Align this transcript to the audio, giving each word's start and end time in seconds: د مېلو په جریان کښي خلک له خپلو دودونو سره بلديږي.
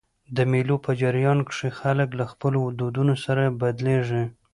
د 0.35 0.37
مېلو 0.51 0.75
په 0.85 0.91
جریان 1.01 1.39
کښي 1.49 1.71
خلک 1.79 2.09
له 2.19 2.25
خپلو 2.31 2.61
دودونو 2.79 3.13
سره 3.25 3.43
بلديږي. 3.59 4.23